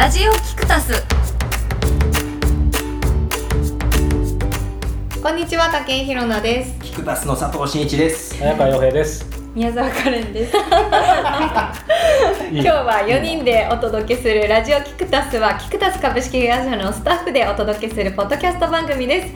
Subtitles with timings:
[0.00, 0.94] ラジオキクタス。
[5.22, 6.80] こんにちは竹井ひろなです。
[6.80, 8.34] キクタスの佐藤真一です。
[8.38, 9.26] 早川洋平です。
[9.54, 10.56] 宮沢カレンです。
[10.56, 10.72] 今
[12.62, 19.26] 日は4人でお届けするラジオキクタスはキクタス株式会社のスタッフでお届けするポッドキャスト番組です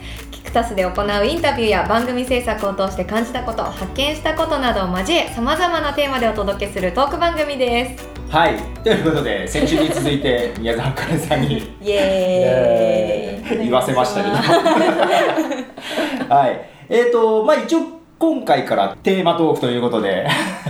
[0.55, 8.07] タスで行うインタビューや番組制作を通して感じたこと発見したことなどを交えさまざまなテーマでお届けするトーク番組です。
[8.29, 13.65] はい、ということで先週に続いて 宮沢かれさんにイエーイ。
[13.65, 14.35] 言わせましたけど、
[16.33, 17.79] はい、えーとまあ一応
[18.17, 20.25] 今回からテーマトークということで、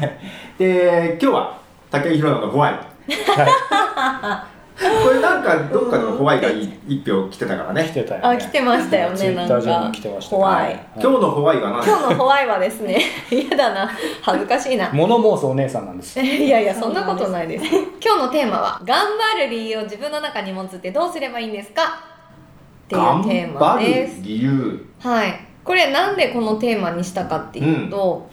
[0.57, 1.57] で今日は
[1.91, 2.73] 竹井宏のホワイ
[3.07, 4.54] ト。
[5.03, 7.83] これなんかどっかでもホワイがい一票来てたからね。
[7.85, 8.27] 来てたよ、ね。
[8.27, 9.87] あ来てましたよねなんか。
[9.87, 10.79] に来てました、怖い。
[10.95, 11.85] 今日のホワイは何？
[11.85, 12.99] 今日のホワイはですね
[13.31, 13.89] 嫌だな。
[14.21, 14.89] 恥ずかしいな。
[14.91, 16.19] 物申すお姉さんなんです。
[16.21, 17.65] いやいやそんなことないです。
[18.03, 18.97] 今日のテーマは頑
[19.33, 21.83] 張る理由を自分の中に持つってどうすればいいんですか？
[21.83, 24.85] っていう頑テーマ張るです理由？
[24.99, 25.39] はい。
[25.63, 28.27] これなんでこのテーマにしたかっていうと、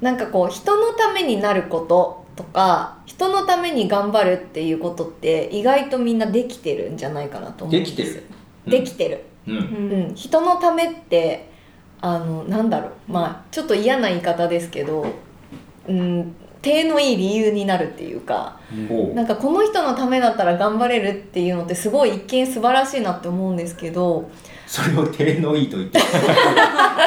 [0.00, 8.24] なんかこう人のためになることとか人のために頑張るっていうことって意外とみんなできてるんじゃないかなと思うんですできてる。
[8.66, 9.56] できてる、うん。
[9.56, 11.48] うん、人のためって
[12.00, 15.06] あのなんだろうまあちょっと嫌な言い方ですけど、
[15.88, 18.58] うん、手のいい理由になるっていうか
[19.14, 24.30] なんかこの人のためだったら頑張れるっていうのってすごい一見素晴らしいなって思うんですけど
[24.66, 26.00] それを手のいいと言って。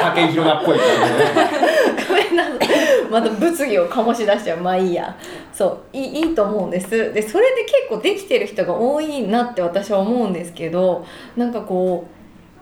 [0.00, 1.68] 竹井宏奈っぽいからね。
[2.07, 2.07] ごめん
[2.38, 4.60] なさいまた物議を醸し出しちゃう。
[4.60, 5.16] まあいいや。
[5.52, 5.96] そう。
[5.96, 6.90] いいいいと思うんです。
[6.90, 11.04] でそれで結構できてる人が多いなって私は思うんですけど
[11.36, 12.06] なんかこ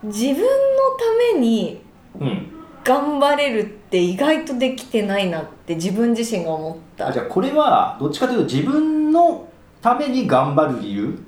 [0.02, 1.80] う自分のために
[2.20, 2.52] うん。
[2.84, 7.08] 頑張れるって意外とできてないなって自分自身が思った。
[7.08, 9.48] あじゃあこれはどっちかというと自分の
[9.83, 11.18] ために頑張る理由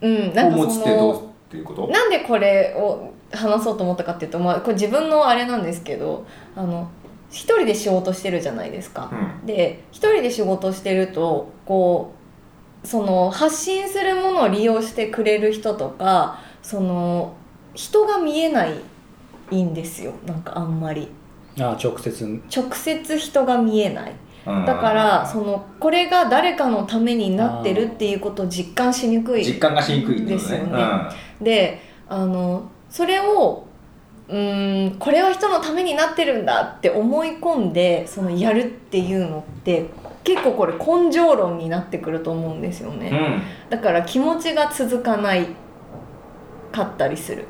[0.00, 1.86] うんなんかを持つそってどうのっていうこと？
[1.86, 6.26] なんでこれを話そうと思ったかっていうと、まあ、これ自分のあれなんですけど
[6.56, 6.90] あの
[7.30, 9.46] 一人で仕事してるじゃないですか、うん。
[9.46, 12.12] で一人で仕事してるとこ
[12.84, 17.34] うその発信するものを利用してくれる人とかその
[17.74, 18.66] 人が見えな
[19.50, 20.12] いんですよ。
[20.24, 21.08] なんかあんまり。
[21.58, 22.42] あ直接。
[22.54, 24.12] 直接人が見えない。
[24.46, 24.64] うん。
[24.64, 30.84] だからそのこれが誰かのためになってるっていうことを実感しにくい実感がしにくいですよね。
[31.40, 33.65] であのそれを
[34.28, 39.86] うーんこれは人のためになってるんだって思い込んでそのやるっていうのって
[40.24, 45.46] 結構これ根性論になってくると思うんですよね、うん、うんだから気持ちが続かない
[46.72, 47.46] かったりする。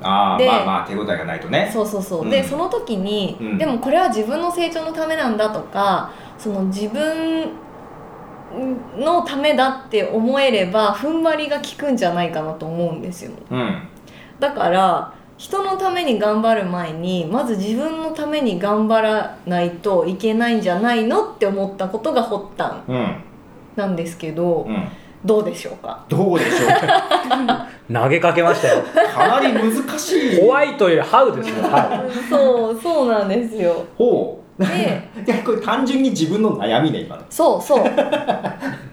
[0.00, 1.68] でああまあまあ手応えがないとね。
[1.70, 2.30] そうそうそう、うん。
[2.30, 3.58] でその時に、うん。
[3.58, 7.50] でもこれは自分の成長のためなんだとかその自分
[8.96, 13.32] のためだって思えれば踏ん張りが効くんじゃないかなと思うんですよ。
[13.50, 13.82] うん。
[14.38, 23.16] だから人のために頑張る前にまず自分のために頑張らないといけないんじゃないのって思ったことが発端うん。
[23.74, 24.86] なんですけど、うん。
[25.24, 26.04] どうでしょうか？
[26.10, 26.70] どうでしょう？
[27.94, 28.82] 投げかけましたよ。
[29.14, 30.40] かなり難しい。
[30.42, 31.62] ホワイトよりハウですよ。
[31.62, 33.82] はそうそうなんですよ。
[33.96, 34.62] ほう。
[34.62, 37.22] で いやこれ単純に自分の悩みね今の。
[37.30, 37.86] そうそう。
[37.86, 37.90] い。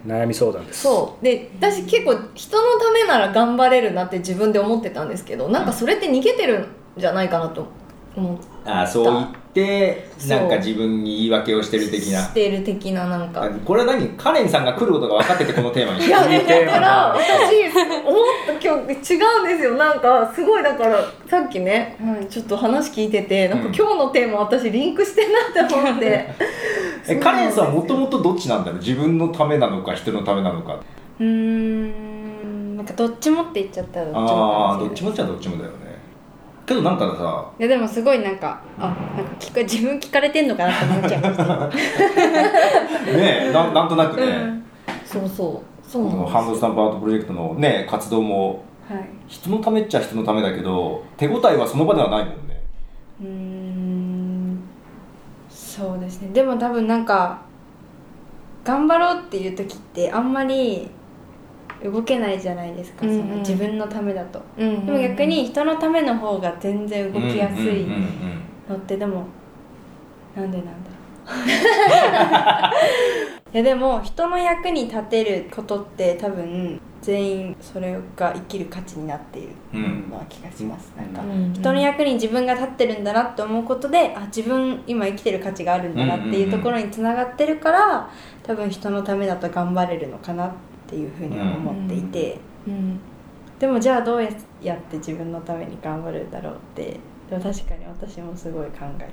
[0.08, 0.84] 悩み相談です。
[0.84, 7.68] そうで私結構人のためなら頑張れるなって自分で思ってたんですけどなんかそれって逃げてるんじゃないかなと
[8.18, 12.20] 思っああそう言ってなんか自分に言い訳をしてる的な。
[12.20, 13.50] してる的ななんか。
[13.66, 14.08] これは何？
[14.10, 17.68] カレンさんが来ることが分かっててこのテーマにいやいいテーマだからだ私
[18.06, 19.78] 思った今日違うんですよ。
[19.78, 21.98] なんかすごいだからさっきね、
[22.30, 23.76] ちょっと話聞いててなんかうん。
[23.76, 26.28] 今日のテーマ私リンクしてんなって思って。
[27.10, 28.80] えカレンさんはもともとどっちなんだろう？
[28.80, 30.78] 自分のためなのか人のためなのか。
[31.20, 35.87] うーんなんかどっちもって言っちゃったらどっちもああどっちもっちゃどっちもだよね
[36.68, 41.68] けどなんかさいやでもすごいなんかあなんか聞か自分聞かれてんのかなって思っちゃいました
[43.18, 44.62] ねえなんなんとなくね、
[45.06, 45.90] そうそう。
[45.90, 49.10] そうこのなんハンドスタンプアートプロジェクトのね活動もはい。
[49.28, 52.62] 人のためっちゃ人のためだけど手応えはその場ではないもんね。
[53.22, 54.60] うーん。
[55.50, 56.30] そうですね。
[56.34, 57.42] でも多分なんか
[58.66, 60.90] 頑張ろうっていう時ってあんまり
[61.84, 63.20] 動けないじゃないですか、うんうん。
[63.20, 64.42] その自分のためだと。
[64.58, 69.26] うんでも逆に人のための方が全然動きやすいうんうんうんのってでも
[70.36, 70.72] なんでなんだ
[73.54, 88.10] いやでも人の役に立てることって多分全員それが生きる価値になっているうんうんような気がします、なんかうん人の役に自分が立ってるんだなって思うことであ自分今生きてる価値があるんだなっていうところにつながってるから
[88.44, 90.52] 多分人のためだと頑張れるのかな
[90.88, 93.00] っっていうふうに思っていて、うん。
[93.60, 96.98] でもじゃあどうやって自分のために頑張るんだろうって
[97.30, 99.12] でも確かに私もすごい考えてます。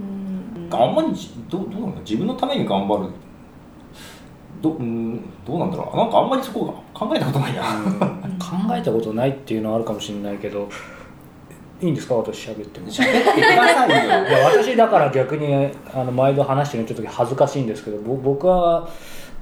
[0.00, 0.68] うん。
[0.70, 0.94] あん。
[0.94, 3.10] まりじどうどうなんだ自分のために頑張る。
[4.60, 5.96] ど,、うん、どうなんだろう。
[5.96, 7.92] なんかあんまりそこが考えたことないな、うん。
[8.38, 10.68] 考えたことないっていうのはあるかもしれないけど
[11.82, 12.14] いいんですか？
[12.14, 12.88] 私喋っても。
[12.88, 14.28] 喋ってくださいよ。
[14.28, 18.88] いや私だから逆にあの毎度話してるのちょっと恥ずかしいんですけどぼ僕は、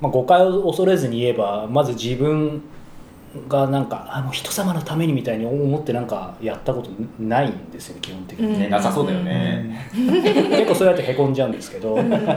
[0.02, 2.60] まあ、誤解を恐れずに言えばまず自分
[3.48, 6.90] がなんかあの人様のためにみたいに思ってなんかやったこと
[7.20, 8.68] ないんですよ基本的に、ね。
[8.68, 11.94] なさそうだよね、結構そうやってへこんじゃうんですけど。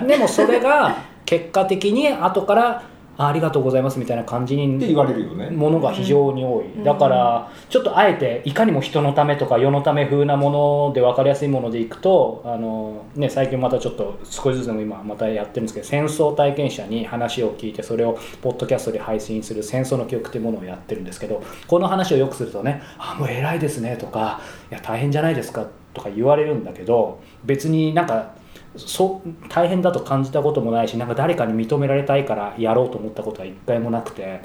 [0.07, 0.95] でもそれが
[1.25, 2.83] 結果的に後から
[3.17, 5.49] あありがとうございますみたいな感じにって言われるよね。
[5.49, 24.41] ものが非常に多い、だからちょっとあえていかにも人のためとか世のため風なもので分かりやすいものでいくとあの、ね、最近またちょっと少しずつでも今またやってるんですけど戦争体験者に話を聞いてそれをポッドキャストで配信する戦争の記憶っていうものをやってるんですけどこの話をよくするとね「あもう偉いですね」とか
[24.71, 28.33] 「いや大変じゃないですか」とか言われるんだけど別になんか
[28.77, 34.41] そう大変だと感じたこともないしなんか誰かに認められたいからやろうと思ったことは一回もなくて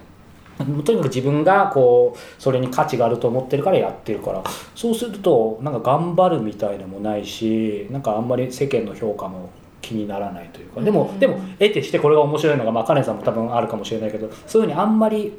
[0.85, 4.45] とにかく自分がこうそれに価値があると思ってるからやってるから
[4.75, 9.51] そうするとなんか頑張るみたいのもないしなんかあんまり世間の評価も
[9.81, 11.19] 気にならないというかでも、うん。
[11.19, 15.33] でも得てしてこれが面白いのが、まあ、カレンさんも多分あるかもしれないけどそういうふうにあんまり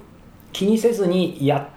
[0.51, 1.69] 気にせずにや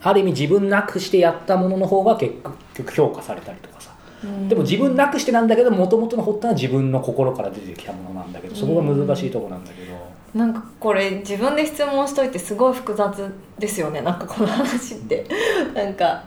[0.00, 2.34] ある意味自分なくしてやったものの方が結
[2.74, 3.77] 局評価されたりとか。
[3.77, 3.77] さ
[4.48, 9.94] でも自分なくしてなんだけどもともとの発端は自分の心から出てきたものなんだけどそこが難しいところなんだけど、
[10.34, 15.26] なんかこれ自分で質問しといてすごい複雑ですよねなんかこの話って。
[15.74, 16.24] なんか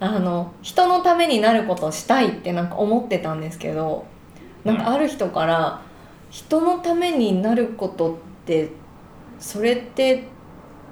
[0.00, 4.04] あの人のためになることをしたいってなんか思ってたんですけど
[4.64, 5.80] なんかある人から
[6.30, 8.70] 人のためになることって
[9.40, 10.28] それって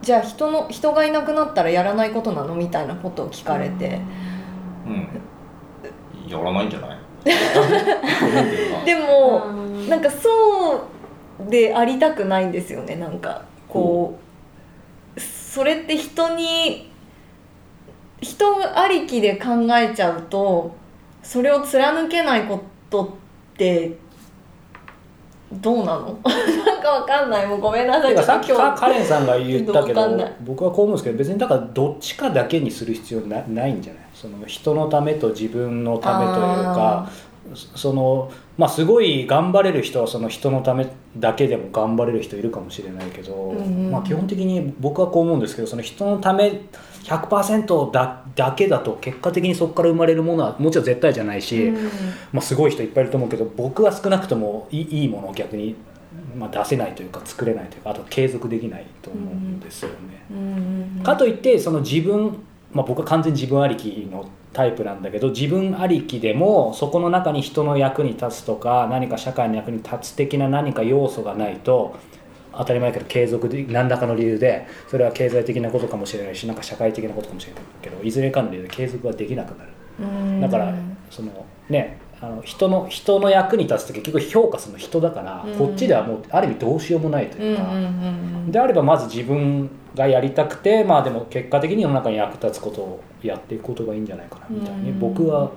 [0.02, 4.00] じゃあ人の人がいなくなったらやらないことなのみたいなことを聞かれて。
[4.86, 5.08] うん
[6.26, 6.98] やらないんじゃない？
[8.86, 9.46] でも
[9.88, 10.28] なんかそ
[11.46, 14.14] うでありたくないんですよねなんかこ
[15.16, 15.20] う。
[15.20, 16.90] それって人に
[18.20, 18.44] 人
[18.78, 20.74] ありきで考えちゃうと
[21.22, 23.08] それを貫けないことっ
[23.56, 23.96] て
[25.52, 26.18] どうなの？
[26.66, 27.46] なんかわかんない。
[27.46, 28.16] もうごめんなさい。
[28.18, 34.02] さっきカレンさんが言ったけど僕はこう思うんですけど別にだからどっちかだけにする必要なないんじゃない？
[34.26, 37.10] その人のためと自分のためというか
[37.54, 43.90] そのまあすごい頑張れる人はその人のためだけでも頑張れる人いるかもしれないけど、うんうん。
[43.92, 46.62] まあ基本的に僕はこう思うんですけどその人のため
[47.04, 51.84] 100%だだけだと結果的にそこから生まれるものはもちろん絶対じゃないし、うん。
[52.32, 55.76] まあ、すごい人いっぱいいると思うけど僕は少なくともいいいいものを逆に、
[56.36, 61.04] まあ、出せないというか作れないというかあと継続できないと思うんですよね。
[61.04, 62.42] かといってその自分、
[62.76, 71.96] まあ、僕は完全に自分ありきのタイプなんだけど自分ありきでもそこの中に人の役に立つとか何か社会の役に立つ的な何か要素がないと
[72.52, 79.70] 当たり前だけど継続で何らかの理由でそれは経済的なことかもしれないしなんか社会的なことかもしれないけどいずれかの理由で継続ができなくなる。
[80.00, 80.74] うんだから
[81.10, 85.58] そのねあの人の人の役に立つって結局評価するの人だから、うん。
[85.58, 87.86] こっちではもうある意味どうしようもないというか、うんうんうんう
[88.48, 88.50] ん。
[88.52, 94.98] であればまず自分がやりたくてまあでも結果的に世の中に役立つことをやっていくことがいいんじゃないかなみたいに、うん。
[94.98, 95.50] 僕は、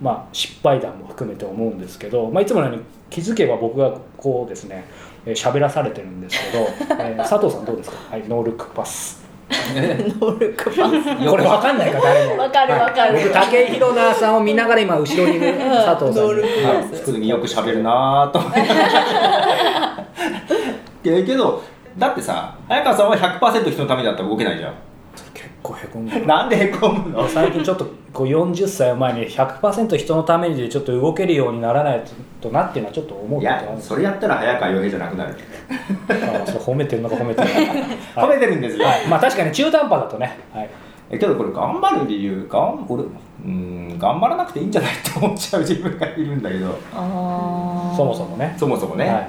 [0.00, 4.84] まあ、失敗談も含めて思うんですけど、まあ、いつものように気づけば僕がこうですね
[5.26, 6.64] えー喋らされてるんですけど、
[7.02, 7.96] えー佐藤さんどうですか？
[8.12, 9.27] はいノールックパス
[9.74, 10.80] ノールックパス
[11.30, 12.38] これ分かんないか誰も。
[12.38, 13.14] わかるわかる。
[13.14, 16.32] はい僕武井宏奈さんを見ながら今後ろにいる佐藤さんは
[16.92, 16.96] い。
[16.96, 18.38] 普通によく喋るなーと。
[18.38, 18.60] 思って
[21.02, 21.62] けけど
[21.96, 24.74] だってさ早川さんは100%人のためだったら動けないじゃん。
[25.34, 26.26] 結構へこんでる。
[26.26, 27.28] なんでへこむの？
[27.28, 32.02] 最近ちょっとこう40歳を前に100%人のためにでちょっと動けるようにならない
[32.40, 35.36] となっていうのはちょっと思ういやそれやったら早川洋平じゃなくなる
[36.08, 37.88] あそれ褒めてるのか褒めてないのか、
[38.22, 40.70] 褒めてるんですよ、はい、まあ確かに中途半端だとね、はい、
[41.10, 43.04] えけどこれ頑張る理由がん俺
[43.44, 46.74] うん頑張らなくていいんじゃないって思っちゃう自分がいるんだけど。
[47.96, 48.54] そもそもね。
[48.56, 49.26] そもそもね、は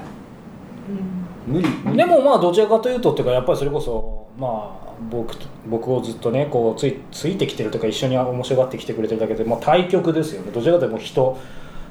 [1.47, 1.97] 無理無い、理。
[1.97, 10.51] でもまあどちらかというとっていうかやっぱりそれこそまあ僕と僕をずっとねこうついついてきてるとか一緒に面白がってきてくれてるだけで、まあ、対極ですよね。
[10.51, 11.37] どちらかというともう人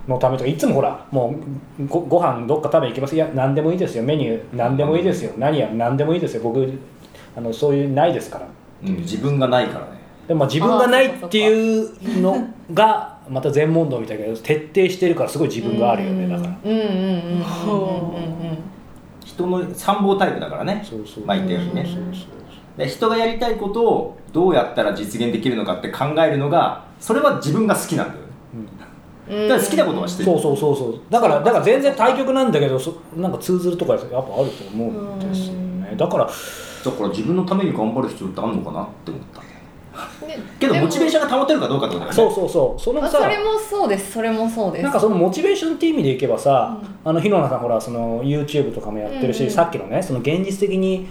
[0.06, 1.34] のためとかいつもほらも
[1.78, 3.14] うごご飯どっか食べ行きます。
[3.14, 4.04] いや何でもいいですよ。
[4.04, 5.32] メニュー何でもいいですよ。
[5.38, 6.42] 何や何でもいいですよ。
[6.42, 6.70] 僕
[7.36, 8.48] あのそういうないですから。
[8.84, 9.98] うん、自分がないからね。
[10.26, 16.28] でもまあ自分がないっていうのがまた全問答みたいだけど徹底してるからすごい自分があるよね。
[16.28, 16.58] だから。
[16.64, 18.58] うんうんうんうんうんうん
[19.38, 22.38] 人の参謀タイプだからねそうそう前言ったようにねそうそう
[22.78, 28.26] で人がやりたいことをどうやったら実現できるのかって考えるのがそれは自分が好きなんだよね。
[29.30, 29.48] うん。
[29.48, 30.30] だから好きなことはしてる。
[30.30, 31.00] そうそうそうそう。
[31.10, 34.36] だからだから全然対局なんだけどそなんか通ずるとかやっぱあると
[34.72, 35.94] 思うんですよね。
[35.96, 42.16] だからだから自分のために頑張る必要ってあるのかなって思ったけどでもモチベーションが保てるかどうかってことだよね。
[42.16, 42.80] そうそうそう。
[42.80, 44.12] そのさまあそれもそうです。
[44.12, 44.82] それもそうです。
[44.84, 49.52] なんかそのモチベーションっていう意味でいけばさ、あの広野さんほらその YouTube とかもやってるし、うんうん。
[49.52, 51.08] さっきのねその現実的に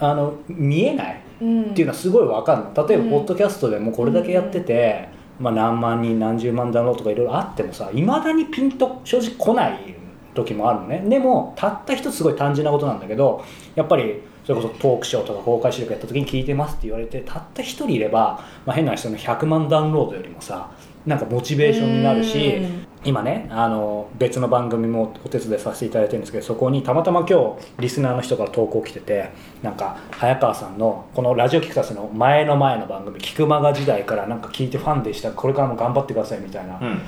[0.00, 1.62] あの見えないうん。
[1.62, 2.88] っていうのはすごい分かるの。
[2.88, 3.10] 例えばうん。
[3.10, 9.94] ポッドキャストでもこれだけやってて、まあ、何万人何十万ダウンロードとかいろいろあってもさいまだにピンと正直来ない
[10.34, 11.02] 時もあるのね。
[11.06, 20.70] でもたった一つすごい単純なことなんだけどやっぱりそれこそトークショーとか公開収録やった時に聞いてますって言われてたった一人いれば、まあ、変な人の100万ダウンロードよりもさ
[21.06, 29.30] なんかモチベーションになるし、うん今ねあの別の番組もお手伝いさせていただいてるんですけどそこにたまたま今日リスナーの人から投稿来てて
[29.62, 37.00] なんか早川さんのこのラジオキクタスの前の前の番組「キクマガ」時代からなんか聞いてファンでしたこれからも頑張ってくださいみたいなうん。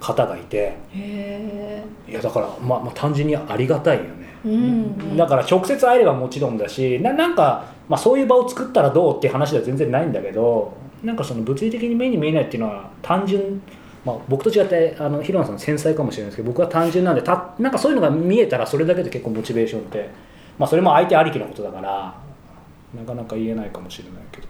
[0.00, 0.72] 方がいて。
[0.94, 4.10] へいやだから、まあ、まあ単純にありがたいよね。
[4.46, 5.16] えうん。
[5.16, 10.72] だから直接会えればもちろんだしななんか、まあ、そういう場を作ったらどうっていう話では全然ないんだけど
[11.04, 13.60] なんかその物理的に目に見えないっていうのは単純、
[14.04, 20.08] まあ、僕と違ってあの広野さん繊細かもしれないですけど僕は単純なんでたなんかそういうのが見えたらそれだけで結構モチベーションって、
[20.58, 22.14] まあ、それも相手ありきのことだから
[22.94, 24.48] なかなか言えないかもしれないけど。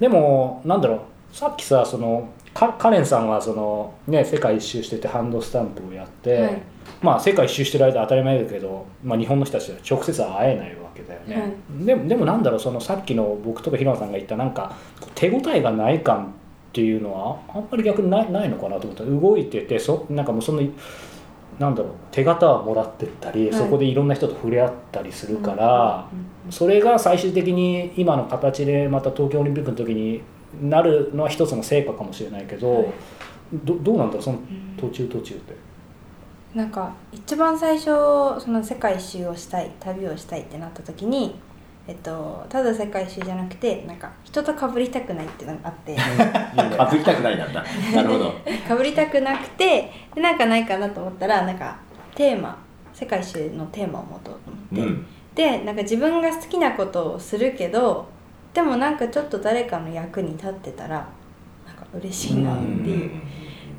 [0.00, 1.00] でもなんだろう
[1.32, 6.62] さっきさそのかカレンさんはその、ね、世界一周しててハンドスタンプをやって、はい。
[7.02, 11.54] まあ世界一周してる間当たり前だけど、まあ、日本の人たちは直接は会えないわけだよね、
[11.84, 14.76] でもでもなんだろうそのさっきの僕とか平野さんが言ったなんか
[15.16, 16.32] 手応えがない感
[16.74, 19.04] っていうのはあんまり逆にないないのかなと思った。
[19.04, 20.60] 動いててそなんかもうその
[21.60, 23.54] なんだろう手形はもらってったり、はい。
[23.54, 26.08] そこでいろんな人と触れ合ったりするから、
[26.50, 30.20] それが最終的に今の形でまた東京オリンピックの時に
[30.60, 32.86] なるのは一つの成果かもしれないけど、はい。
[33.52, 34.38] どどうなんだろうその
[34.76, 35.40] 途中途中で。
[36.56, 41.36] なんか一番最初その世界一周をしたい旅をしたいってなった時に、
[41.86, 45.96] えっと、ただ世界一周じゃなくてなんか人と被りたくないっていうのがあって。
[46.78, 47.62] あぶりたくないなんだ。
[47.94, 48.34] なるほど。
[48.44, 51.76] 被りたくなくてでなんかないかなと思ったらなんか
[52.14, 52.56] テーマ
[52.94, 55.06] 世界一周のテーマを持とうと思って、うん。
[55.34, 58.06] でなんか自分が好きなことをするけど
[58.54, 61.06] でもなんかちょっと誰かの役に立ってたら
[61.66, 63.10] なんか嬉しいなっていう。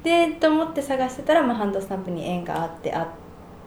[0.03, 3.07] でと思って探してたら、まあ、ハンドスタンプに縁があってあっ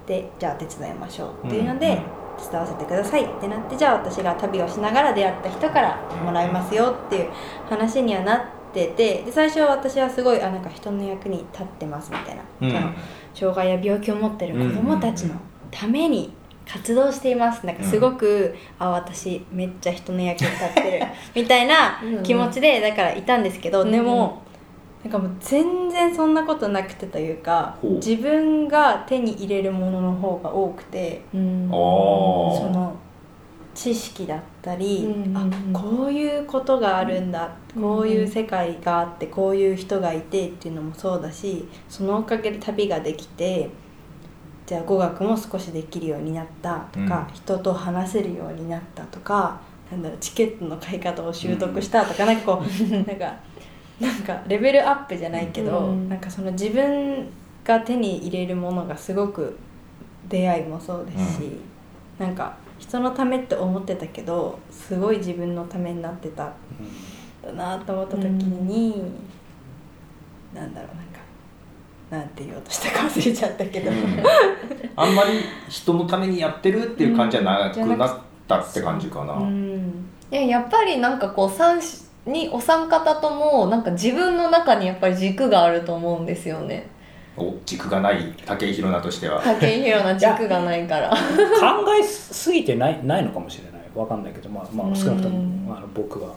[0.06, 1.96] てじゃあ手伝いましょうっていうので、うん。
[1.96, 3.24] 手伝わせてください。
[3.24, 7.30] ってなってじゃあ私が旅をしながら出会った人からもらいますよっていう
[7.68, 12.70] 話にはなっててで最初は私はすごいあなんか人の役に立ってますみたいな、うん。
[12.70, 12.92] その
[13.34, 15.34] 障害や病気を持ってる子どもたちの
[15.70, 16.32] ために
[16.70, 17.64] 活動しています。
[17.64, 23.90] なんかすごく、あ私めっちゃ人の役に立ってる みたいな気持ちでだからいたんですけど、うん。
[23.90, 24.42] でも
[25.08, 31.68] なんかもう全然そんなことなくてというか自分が手に入れるものの方が多くてうん。
[31.70, 32.94] その
[33.74, 43.70] 知識だったり、うんあこういうことがあるんだ、うんこういう世界があってこういう人がいてっていうのもそうだしそのおかげで旅ができて
[44.66, 47.34] じゃあ語学も少しできるようになったとか、うん。
[47.34, 49.60] 人と話せるようになったとか
[49.90, 53.34] なんだろうチケットの買い方を習得したとか、なんかこうなんか
[54.00, 56.08] なんかレベルアップじゃないけど、うん。
[56.08, 57.28] なんかその自分
[57.64, 59.58] が手に入れるものがすごく
[60.28, 61.52] 出会いもそうですし、
[62.18, 66.52] なんか人のためって思ってたけどすごい自分のためになってたん。
[67.42, 69.02] だなと思った時に、
[70.52, 71.20] なんだろうなんか
[72.10, 73.90] なんて言おうとしたか忘れちゃったけど、
[74.96, 75.30] あんまり
[75.68, 80.06] 人のためにやってるっていう感じじゃなくなったって感じかな、うん。
[80.30, 81.80] でやっぱりなんかこう三
[82.28, 86.86] にお三方ともなんか自分の中にやっぱり軸があると思うんですよね。
[87.36, 89.40] お軸がない武井宏奈としては。
[89.40, 91.16] 武井宏の軸がないから考
[91.98, 93.80] えすぎてないないのかもしれない。
[93.94, 95.64] わかんないけどまあ、まあ、少なくとうん。
[95.66, 96.34] もあの僕は。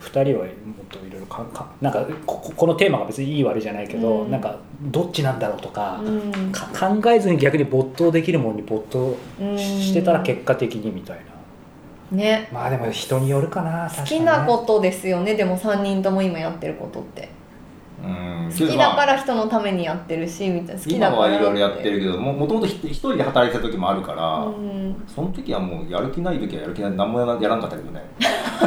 [0.00, 0.50] 2人はも
[0.82, 4.30] っといろいろかかなんかこここのテーマが別にいい悪いじゃないけど、うん。
[4.30, 6.50] なんかどっちなんだろうとか,、うん。
[6.52, 9.58] か考えずに逆に没頭できるものに没頭うん。
[9.58, 11.22] ししてたら結果的にみたいな
[12.12, 12.48] ね。
[12.52, 15.34] まあでも人によるかな好きなことですよね。
[15.34, 17.28] でも3人とも今やってることって。
[18.02, 18.50] うん。
[18.50, 20.82] 好きだから人のためにやってるしみたいな。
[20.82, 21.34] 好きだ今から。
[21.34, 25.02] はいろいろやってるけどももともと一人で働いてた時もあるから、うん。
[25.06, 28.02] その時はもうやる気ない時はやる気ない何もやらんかったけどね。
[28.58, 28.66] そ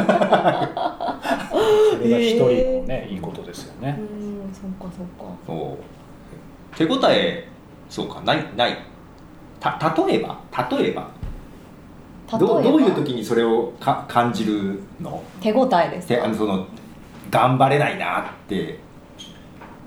[2.02, 2.46] れが一人
[2.80, 5.34] のね、いいことですよね、うんそっかそっか。
[5.46, 5.78] そ
[6.72, 6.76] う。
[6.76, 7.48] 手応え
[7.88, 8.76] そうかないない。
[9.60, 10.38] た例えば
[10.70, 11.08] 例えば
[12.30, 15.22] どうどういう時にそれをか感じるの？
[15.40, 16.66] 手応えですてあのその
[17.30, 18.78] 頑張れないなって。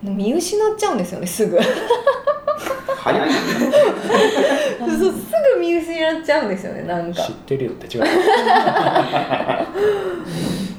[0.03, 1.57] 見失っちゃうんですよねすぐ。
[2.97, 3.31] 早いよね。
[4.79, 4.97] す
[5.55, 7.23] ぐ見失っちゃうんですよねなんか。
[7.23, 8.03] 知ってるよって違う。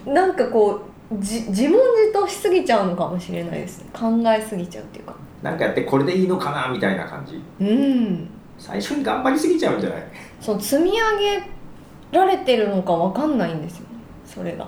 [0.13, 3.87] なんかこうじ自問自答しすぎちゃうのかもしれないですね。
[3.93, 5.15] 考えすぎちゃうっていうか。
[5.43, 7.43] なんかやってこれでいいのかなみたいな感じ。
[7.61, 8.29] うん。
[8.59, 10.03] 最初に頑張りすぎちゃうんじゃない？
[10.41, 10.97] そう積み上
[11.41, 11.43] げ
[12.13, 13.87] られてるのかわかんないんですよね
[14.25, 14.67] それが。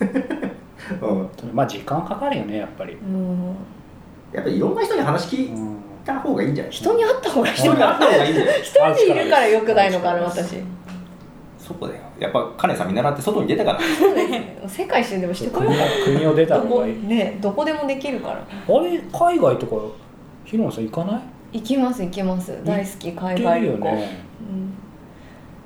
[0.00, 1.30] うん。
[1.54, 3.56] まあ時間かかるよねやっぱり、うん。
[4.32, 6.72] やっぱりいろんな人に話聞いうんた方がいいんじゃない？
[6.72, 8.60] 人に会った方がいい人に会った方がいいんじゃない？
[8.60, 10.56] 一人でいるからよくないのかな私。
[11.58, 12.00] そこだよ。
[12.18, 13.80] やっぱカネさん見習って外に出たから。
[13.80, 14.58] そうですね。
[14.66, 17.06] 世界一周でもしてこようか国国を出たどこ方がいい。
[17.06, 18.34] ねどこでもできるから。
[18.36, 19.76] あれ海外とか
[20.44, 21.20] 平野さん行かない？
[21.52, 22.62] 行きます行きます。
[22.64, 24.08] 大好き海外旅行、ね、
[24.40, 24.72] うん、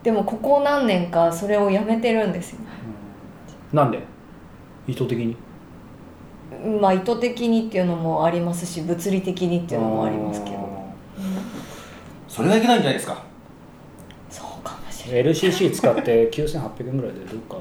[0.03, 2.59] でもここ何年かそれをやめてるんですよ。
[3.73, 3.77] うん。
[3.77, 4.01] なんで？
[4.87, 5.37] 意図的に？
[6.81, 10.63] まあ意図的にっていうのもありますし物理的にっていうのもありますけど、うん。
[12.29, 13.23] それがいけないんじゃないですか？
[14.31, 15.33] そうかもしれない。
[15.33, 17.57] LCC 使って9800円ぐらいでどっか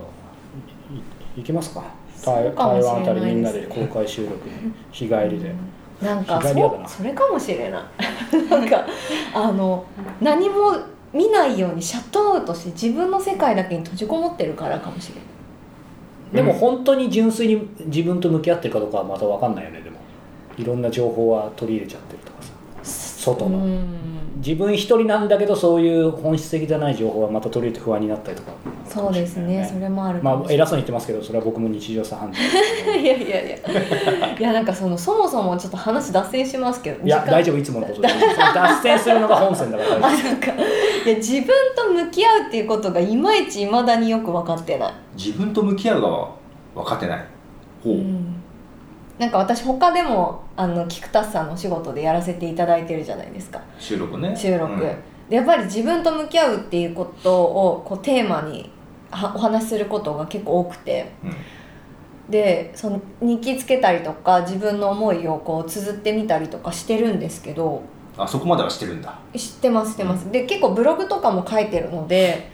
[1.36, 1.84] い行きますか？
[2.24, 4.74] 台湾あたりみんなで公開収録に。
[4.92, 5.53] 日帰りで、
[6.01, 7.81] なんかそそれかもしれない。
[8.50, 8.85] なんか
[9.33, 9.85] あの
[10.21, 10.75] 何も
[11.13, 15.23] 見ないようにシャットアウトして自分の世界だけに閉じこもってるからかもしれない。
[16.33, 19.81] でも本当に純粋に自分と向き合ってるかどうかはまた分かんないよね。
[19.81, 19.97] でも
[20.57, 22.53] いろんな情報は取り入れちゃってるとかさ。
[22.83, 23.85] 外の、うん。
[24.38, 28.51] 自分一人なんだけどそういう本質的じゃない情報はまた取り入れて不安になったりとか
[28.93, 29.65] そうですね。
[29.73, 33.01] それもあるかまあ偉そうに言ってますけどそれは僕も日常茶飯事。
[33.01, 34.38] いやいやいや。
[34.38, 39.09] いやなんかそのそもそもちょっと話脱線しますけどいや大丈丈夫いつものことで脱線す。
[39.09, 39.83] るのが本線だか。
[39.83, 40.51] らなんか。
[41.05, 46.29] いや自分と向き合うっていうことがいまいちいまだによく分かってない、自分と向き合うが
[46.75, 47.25] 分かってない
[47.83, 47.98] ほう、
[49.20, 53.61] なんか私他でもあの菊田さんのお仕事でやらせていただいてるじゃないですか。
[53.77, 54.35] 収録ね。
[54.35, 54.79] 収録、うん。
[54.79, 58.68] でやっぱり自分と向き合うっていうことをこうテーマには
[59.35, 61.11] お話しすることが結構多くて。
[61.23, 61.35] うん。
[62.29, 67.81] でその日記つけたりとか自分の思いをこう綴ってみたりとかしてるんですけど。
[68.17, 69.19] あそこまではしてるんだ。
[69.35, 70.31] 知ってます知ってます。
[70.31, 72.49] で結構ブログとかも書いてるので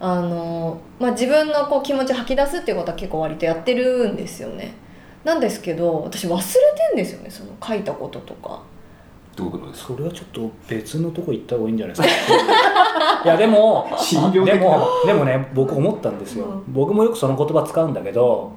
[0.00, 4.74] あの、まあ、自分のこう気持ちを吐き出すっていうことは結構割とやってるんですよね。
[5.22, 8.62] なんですけど私忘れてんですよねその書いたこととか
[9.36, 9.92] どういうことですか？
[9.92, 13.22] 夫それはちょっと別のとこ行った方がいいんじゃないですか？
[13.24, 13.90] いやでも
[14.22, 18.56] でもでもね僕思ったんですよ、う僕もよくその言葉使うんだけど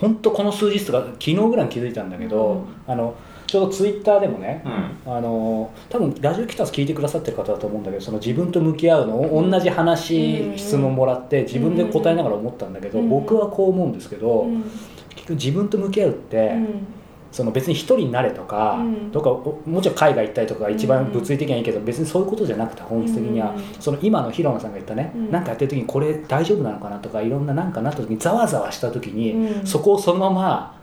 [0.00, 3.14] 本当この数日とか昨日ぐらいに気づいたんだけど、あの
[3.46, 4.62] ちょうどツイッターでもね、
[5.06, 5.12] うん。
[5.12, 10.58] あの多分ラジオキタス聞いてくださってる方だと思うんだけどその自分と向き合うの同じ話、うん。
[10.58, 13.08] 質問もらって自分で答えながら思ったんだけど、うん。
[13.08, 14.62] 僕はこう思うんですけど、うん。
[15.08, 16.86] 結局自分と向き合うって、うん
[17.30, 19.10] その別に一人になれとか、うん。
[19.10, 25.30] とかおもちろん海外行ったりとかが一番物理的にはいいけど、別にそういうことじゃなくて本質的には、うんその今の広野さんが言ったね、うん。
[25.30, 29.66] なんかやってる時にこれ大丈夫なのかなとかいろんななんかなった時にざわざわした時に、うん。
[29.66, 30.78] そこをそのまま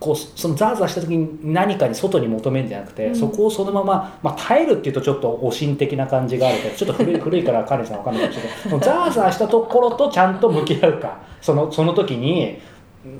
[0.00, 3.16] こうそのざわざわした時に何かに外に求めるんじゃなくて、うん。
[3.16, 12.58] そこをそのまま、まあ、耐えるっていうとちょっとおしん的な感じがあるけど ちょっと古い古いからカレンさんわかんないかもしれないざわざわしたところとちゃんと向き合うかそのその時に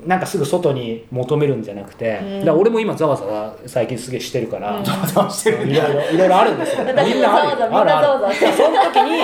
[0.05, 2.45] なんかすぐ外に求めるんじゃなくて、うん。
[2.45, 4.83] だ俺も今ざわざわ最近すげえしてるから、うん。
[4.83, 6.83] ざわざわしてるいろいろいろいろあるんですよ。
[6.85, 8.53] みんなざわざわしてる。
[8.53, 9.21] その時に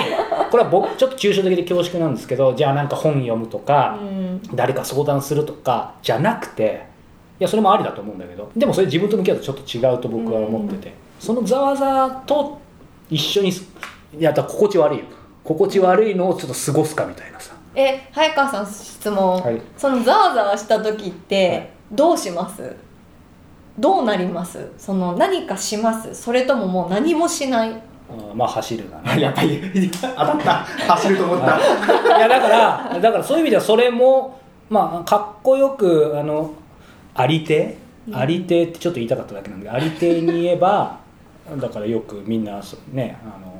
[0.50, 4.42] これは僕ちょっと抽象的で恐縮なんですけどじゃあなんか本読むとか、うん。
[4.54, 6.86] 誰か相談するとかじゃなくて
[7.40, 12.60] いやそれもありだと思うんだけどでもそれ自分と向き合うとちょっと違うと僕は思ってて、そのざわざわと
[13.10, 13.52] 一緒に
[14.18, 15.04] やったら心地悪いよ。
[15.42, 19.60] 心地悪いのをちょっと過ごすかみたいなさえ早川さん質問、はい。
[19.76, 21.10] そのざわざわした時っはい。
[21.12, 22.74] てどうします、
[23.78, 24.70] どうなります？
[24.78, 26.14] その何かします？
[26.14, 27.72] それとももう何もしない？
[28.34, 30.52] まあ走るだね やっぱり当たった。
[30.94, 31.46] 走ると思った。
[32.18, 36.50] いやだからだからそういう意味ではそれもまあかっこよくあの
[37.14, 37.76] ありて
[38.12, 40.98] ありてってちょっと言いたかっただけなんでありてに言えば
[41.58, 43.51] だからよくみんなそねあの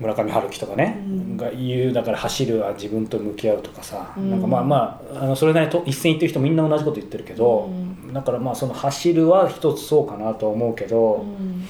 [0.00, 1.36] 村上春樹とかね、うん。
[1.36, 4.30] が言うだから走るは自分と向き合うとかさ、うん。
[4.30, 7.70] なんかまあまああのそれなりにと一線行ってる人みんな同じこと言ってるけど、
[8.10, 11.64] うだからまあその走るは一つそうかなとは思うけど、うん。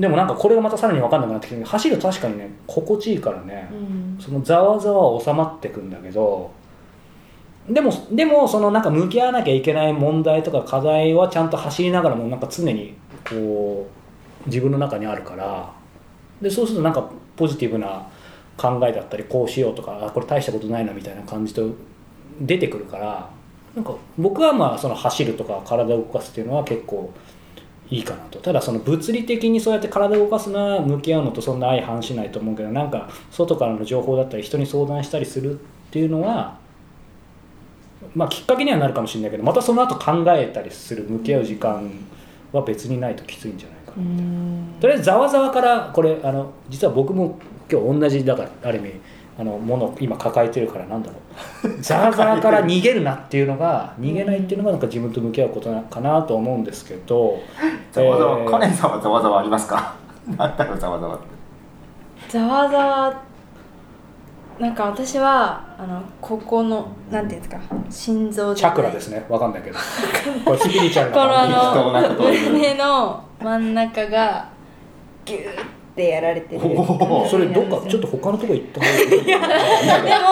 [0.00, 4.18] でもなんかこれがまたさらに分かんなくなってきて走る確かにね心地いいからね、うん。
[4.20, 6.50] そのざわざわは収まってくんだけど
[7.68, 12.94] でもでもそのなんか向き合わなきゃいけない問題とか課題はちゃんと走りながらもなんか常に
[13.28, 13.88] こ
[14.44, 15.74] う自分の中にあるから
[16.40, 18.06] でそうするとなんかポジティブな
[18.56, 21.70] 考えだったりこうしようとかこれ大したことないなみたいな感じと
[22.40, 23.30] 出てくるから
[23.74, 27.12] なんか僕はまあその走るとか体を動かすっていうのは結構
[27.90, 28.40] いいかなと。
[28.40, 35.56] ただその物理的にそうやって体を動かすのは向き合うのとそんな相反しないと思うけどなんか外からの情報だったり人に相談したりするっ
[35.90, 36.58] ていうのは
[38.14, 41.90] まあきっかけにはなるかもしれないけどまたその後考えたりする向き合う時間
[42.52, 43.75] は別にないときついんじゃない？
[44.80, 47.38] とりあえずざわざわからこれあの実は僕も
[47.70, 48.92] 今日同じだからある意味
[49.38, 51.16] あのものを今抱えてるからなんだろ
[51.70, 51.76] う。
[51.82, 57.38] ざわざわから逃げるなっていうのが逃げないっていうのがなんか自分と向き合うことなかなと思うんですけど
[57.92, 58.50] ざわざわ、えー。
[58.50, 59.94] カレンさんはざわざわありますか？
[60.36, 61.24] なんだろうざわざわって。
[62.28, 63.14] ざわざわ
[64.58, 69.24] なんか私はあのここのなんていうんですか心臓チャクラですね。
[69.28, 69.78] わかんないけど。
[70.44, 74.48] これスピリチュアルこのの胸の真ん中が
[75.26, 75.54] ギューっ
[75.94, 76.60] てやられてる。
[76.60, 76.68] そ
[77.38, 79.42] れどっかちょっと他のとこ行った方がいいでも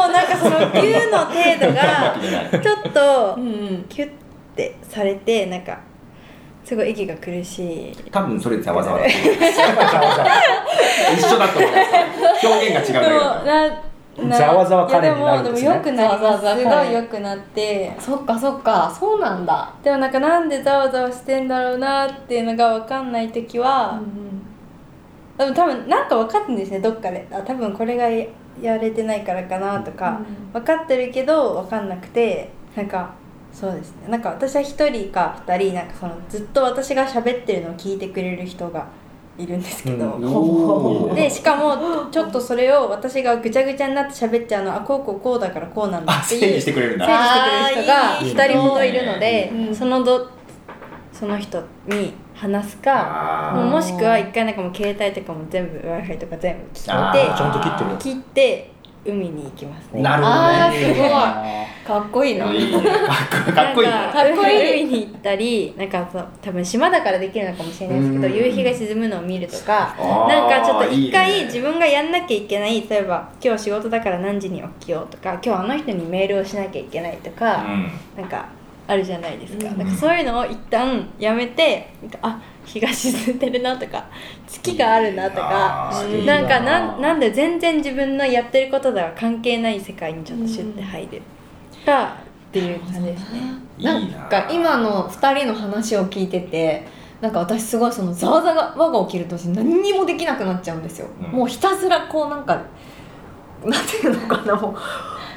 [0.09, 2.17] なんかそのギューの程度が
[2.61, 3.85] ちょっとうんうん。
[3.89, 4.11] キュッ
[4.57, 5.79] てされてなんか
[6.65, 7.97] すごい息が苦しい。
[8.11, 9.15] 多分それざわざわ一
[11.27, 11.79] 緒だと思いま
[12.41, 13.83] す表現が違うだけなな
[14.17, 15.63] ざわざわカレンになるんですね。
[15.63, 17.97] いやでもでも良くなりますごい良くなって。
[17.99, 18.97] そっかそっか。
[18.99, 19.75] そうなんだ。
[19.83, 24.01] でもなんかなんでざわざわしてんだろうなっていうのが分かんない時は、
[25.37, 27.27] でも多分なんか分かってるんですねどっかで。
[27.31, 28.27] あ多分これがや
[28.63, 30.21] やれてないからかなとか、
[30.53, 32.51] 分かってるけど分かんなくて。
[32.77, 33.15] なんか
[33.53, 34.09] そうですね。
[34.09, 38.89] なんか私は1人か2人なんかそのずっと私が喋ってるのを聞いてくれる人が
[39.37, 41.15] いるんですけど、うん。
[41.15, 47.07] でしかもちょっとそれを私がぐちゃぐちゃになって喋っちゃうのはあこうこうこうだからこうなんだあっていう整理してくれるんだ。
[47.07, 49.75] 整理してくれる人があーいい2人ほどいるので、うん。
[49.75, 50.31] そのど
[51.13, 57.37] その人に話すかもしくは一回なんかもう携帯とかも全部 w i f i とか全部切あってー。
[57.37, 57.99] ちゃんと切ってる。
[57.99, 58.74] 切って
[59.05, 60.03] 海に行きますね。
[60.03, 61.11] なるほあーどねすごい。
[61.85, 62.47] かっこいいな。
[62.47, 63.89] かっこいい。
[63.89, 68.35] なんかっこいい海に行ったりなんかそう多分島だからできるのかもしれないですけどうん。
[68.35, 69.95] 夕日が沈むのを見るとか
[70.29, 71.45] なんかちょっと一回ね。
[71.45, 77.91] 自分がやんなきゃいけない例えば今日仕事だから何時に起きようとか今日あの人にメールをしなきゃいけないとか、うん。
[78.23, 78.47] なんか
[78.87, 79.79] あるじゃないですか,、うん。
[79.79, 84.05] なんかそういうのを一旦やめてなんかあ日が沈んでるなとか
[84.47, 85.93] 月があるなとか
[86.25, 91.23] なんかななんなんで全然自分のやってることでは関係ない世界にちょっとシュッて入る。
[91.85, 92.17] か
[92.49, 93.41] っていう感じですね。
[93.79, 93.99] な。
[93.99, 96.87] んか今の2人の話を聞いてて
[97.21, 101.39] なんか私すごいそのざわざわが起きると何にもできなくなっちゃうんですよ、うん。
[101.39, 102.61] もうひたすらこうなんか
[103.65, 104.77] なんていうのかなもう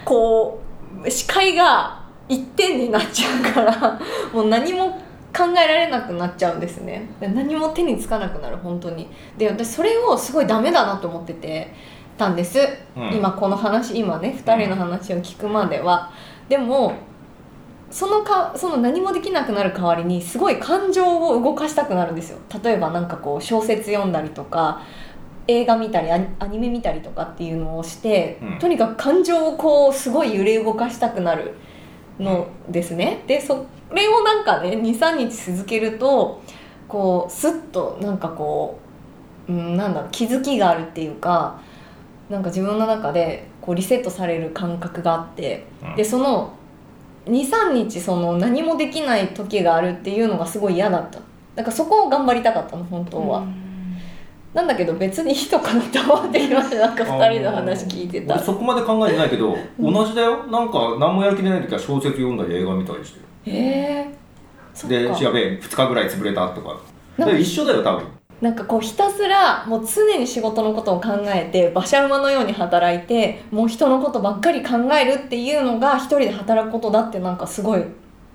[0.06, 0.62] こ
[1.04, 4.00] う視界が一点になっちゃうから
[4.34, 4.90] もう何も
[5.36, 7.10] 考えられなくなっちゃうんですね。
[7.20, 9.08] で何も手につかなくなる本当に。
[9.38, 11.74] で私それをすごいダメだなと思ってて
[12.18, 12.60] たんです、
[12.96, 13.16] うん。
[13.16, 16.10] 今この話今ね2人の話を聞くまでは。
[16.50, 16.94] でも
[17.90, 22.40] そのかその何もできなくなる代わりにすごい感情を動かしたくなるんですよ。
[22.64, 24.82] 例えばなんかこう小説読んだりとか
[25.48, 28.60] 映画見たりアニアニメ見たりとかっていうのをして、うん。
[28.60, 31.54] とにかく感情をこうすごい揺れ動かしたくなる
[32.20, 33.24] のですね。
[33.28, 36.42] でそれをなんかね23日続けると
[36.88, 38.80] こうスッとなんかこ
[39.48, 41.62] う、うん、なんだろう気づきがあるっていうか
[42.30, 45.96] なんか自分の中でこうリセットされる感覚があって、うん。
[45.96, 46.54] でその
[47.26, 51.20] 23日その何もできない時があるっていうのがすごい嫌だった。
[51.56, 53.44] だからそこを頑張りたかったの本当は、
[54.58, 58.34] なんだけど別にいいのかなって思ってきましたなんか2人の話聞いてた。
[58.34, 60.48] 俺そこまで考えてないけど同じだよ？
[60.48, 63.20] なんか何もやる気ない時は小説読んだり映画見たりして。
[63.52, 64.88] へえ。
[64.88, 65.20] でか。
[65.20, 66.76] やべえ2日ぐらい潰れたとか。
[67.20, 68.08] かで一緒だよ多分。
[68.42, 77.84] なんかこうひたすらもう常に仕事のことを考えて馬車馬のように働いてもう人のことばっかり考えるっていうのが一人で働くことだってなんかすごい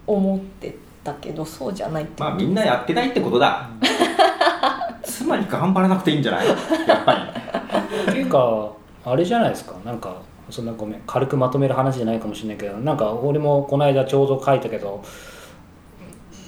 [0.06, 3.68] 思ってたけどそうじゃないってまあみんなやってないってことだ
[5.04, 6.46] つまり頑張らなくていいんじゃない？
[6.46, 8.12] やっぱり。
[8.12, 8.72] っていうか
[9.04, 9.74] あれじゃないですか。
[9.84, 11.02] なんかそんなごめん。
[11.06, 15.04] 軽くまとめる話じゃないかもしれないけどなんか俺もこの間ちょうど書いたけど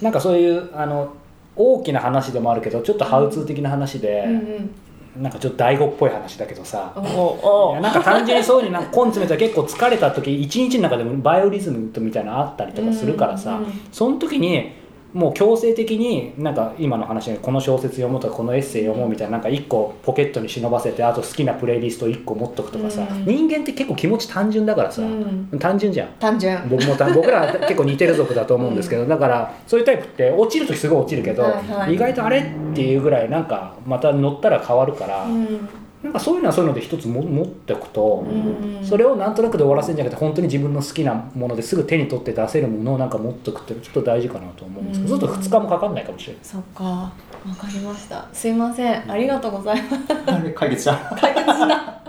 [0.03, 1.15] なんかそういうあの
[1.57, 4.71] 大きな話でもあるけどちょっとハウツー的な話で、うんうん。
[5.15, 13.73] なんかちょっと大悟っぽい話だけどさ、なんか単純にそういうになんか根詰めたら結構疲れた時一日の中でもバイオリズムみたいなのあったりとかするからさ、うんうん。
[13.93, 14.73] その時に
[15.15, 23.25] もう強制的になんか今の話でこの小説読もうとかこのエッセイ読もうみたいななんか1個ポケットに忍ばせてあと好きなプレイリスト1個持っとくとかさ、うん。
[23.25, 25.49] 人間って結構気持ち単純だからさ、うん。
[25.61, 26.09] 単純じゃん。
[26.19, 31.95] 単純僕もた 僕ら結構似てる族だと思うんですけど、だからそういうタイプって落ちる時すごい落ちるけど、はいはい。
[31.95, 32.43] 意外とあれっ
[32.75, 35.69] ていうぐらいなんかまた乗ったら変わるから、うん
[36.05, 38.85] なんかそういうのはそういうので一つも持っておくと、うん。
[38.85, 45.21] それをなんとなくで終わらせるんじゃなくて本当に自分の好きなものですぐ手に取って出せるものをなんか持っておくってちょっと大事かなと思うんですけど、うん。
[45.21, 46.43] ずっと2日もかかんないかもしれない。
[46.43, 46.85] そっか。
[46.85, 47.11] わ
[47.59, 48.29] かりました。
[48.35, 49.11] すいません。
[49.11, 50.05] ありがとうございます。
[50.55, 51.17] 解決した。
[51.17, 52.03] 解決した。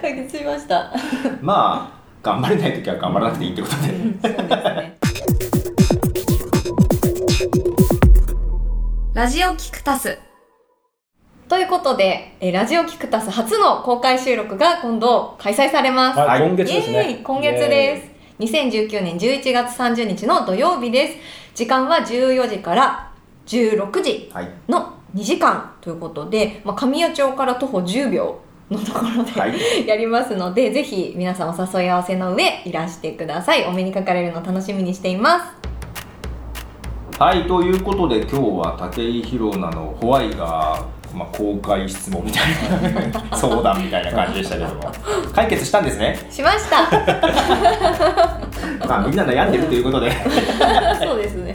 [0.00, 0.90] 解決しました。
[1.42, 4.98] まあ頑張れない時は頑張らなくていいってことで、そうですね。
[9.12, 10.18] ラジオキクタス
[11.52, 16.18] ということで、えーラジオキクタス初の公開収録が今度開催されます。
[16.18, 18.02] はい、はい今月ですね今月で
[18.38, 18.42] す。
[18.42, 21.16] 2019年11月30日の土曜日です。
[21.54, 23.12] 時間は14時から
[23.44, 29.54] 16時はいの2時間ということで、まあ、神谷町から徒歩10秒のところで、はい
[29.86, 33.66] やりますので、ぜひ皆さんお誘い合わせの上いらしてください。
[33.66, 35.44] お目にかかれるのを楽しみにしています。
[37.18, 40.82] はいということで今日は武井宏奈のホワイが、
[41.14, 44.92] まあ、公開質問みたいな相談みたいな感じでしたけども。
[45.32, 46.18] 解決したんですね。
[46.30, 46.90] しました。
[48.86, 50.12] まあみんな悩んでるということで。
[51.00, 51.54] そうですね。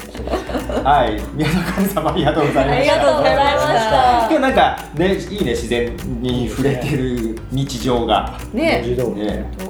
[0.83, 1.21] はい。
[1.33, 2.93] 宮野神様ありがとうございました。
[2.93, 4.27] ありがとうございました。
[4.29, 8.37] 今日なんかねいいね自然に触れてる日常が。
[8.53, 8.83] ね。
[9.15, 9.66] ね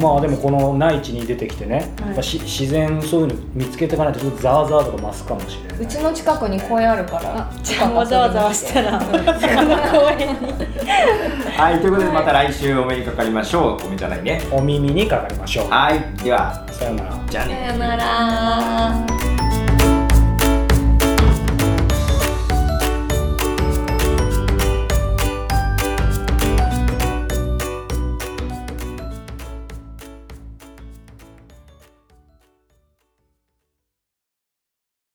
[0.00, 1.84] まあでもこの内地に出てきてね、はい。
[2.08, 5.82] やっぱし自然そういうの見つけていかないとちょっとザーザーとか増すかもしれない。
[5.82, 7.50] うちの近くに公園あるから。
[7.62, 10.52] じゃあわざわざしたらこの公園に。
[11.56, 13.86] はいということでまた来週お目にかかりましょう。
[13.86, 15.68] お目じゃないねお耳にかかりましょう。
[15.70, 16.66] はいでは。
[16.70, 17.20] さようなら。
[17.30, 17.66] じゃあね。
[17.68, 19.17] さよなら。